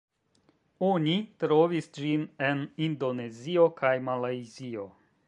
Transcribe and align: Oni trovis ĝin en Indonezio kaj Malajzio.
Oni 0.87 1.13
trovis 1.43 1.89
ĝin 1.99 2.25
en 2.47 2.63
Indonezio 2.87 3.69
kaj 3.83 3.93
Malajzio. 4.09 4.89